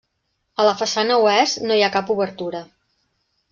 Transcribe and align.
A 0.61 0.63
la 0.67 0.71
façana 0.79 1.17
oest 1.27 1.63
no 1.67 1.79
hi 1.81 1.85
ha 1.89 1.93
cap 1.99 2.11
obertura. 2.17 2.65